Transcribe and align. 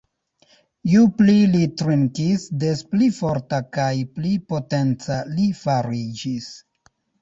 Ju 0.93 1.03
pli 1.19 1.35
li 1.55 1.61
trinkis, 1.81 2.47
des 2.65 2.83
pli 2.95 3.11
forta 3.21 3.63
kaj 3.79 3.93
pli 4.19 4.35
potenca 4.51 5.23
li 5.39 5.51
fariĝis. 5.65 6.55